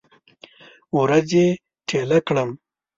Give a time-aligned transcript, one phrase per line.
[0.97, 1.45] ورځې
[1.87, 2.49] ټیله کړم